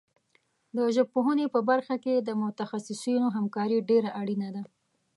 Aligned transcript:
د 0.75 0.79
ژبپوهنې 0.95 1.45
په 1.53 1.59
برخه 1.69 1.95
کې 2.03 2.15
د 2.17 2.29
متخصصینو 2.41 3.27
همکاري 3.37 3.77
ډېره 3.89 4.09
اړینه 4.21 4.49
ده. 4.55 4.63